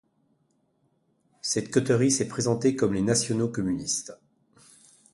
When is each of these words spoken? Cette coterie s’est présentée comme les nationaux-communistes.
Cette 1.43 1.69
coterie 1.69 2.09
s’est 2.09 2.27
présentée 2.27 2.75
comme 2.75 2.95
les 2.95 3.03
nationaux-communistes. 3.03 4.11